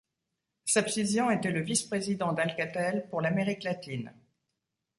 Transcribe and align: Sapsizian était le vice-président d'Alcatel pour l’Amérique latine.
Sapsizian 0.65 1.29
était 1.29 1.51
le 1.51 1.61
vice-président 1.61 2.33
d'Alcatel 2.33 3.07
pour 3.11 3.21
l’Amérique 3.21 3.61
latine. 3.63 4.11